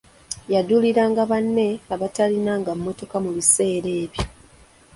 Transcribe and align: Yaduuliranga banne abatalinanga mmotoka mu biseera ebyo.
Yaduuliranga 0.53 1.23
banne 1.31 1.67
abatalinanga 1.93 2.71
mmotoka 2.77 3.15
mu 3.23 3.31
biseera 3.37 3.89
ebyo. 4.03 4.23